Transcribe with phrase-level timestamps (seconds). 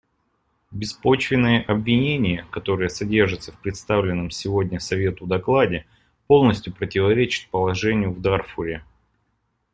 [0.71, 5.85] Беспочвенные обвинения, которые содержатся в представленном сегодня Совету докладе,
[6.25, 8.83] полностью противоречат положению в Дарфуре.